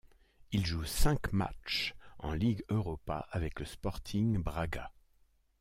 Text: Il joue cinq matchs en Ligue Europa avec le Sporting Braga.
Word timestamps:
Il 0.51 0.65
joue 0.65 0.83
cinq 0.83 1.31
matchs 1.31 1.93
en 2.17 2.33
Ligue 2.33 2.63
Europa 2.69 3.27
avec 3.29 3.59
le 3.59 3.67
Sporting 3.67 4.41
Braga. 4.41 4.91